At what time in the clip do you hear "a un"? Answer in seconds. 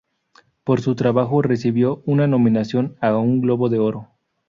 3.01-3.39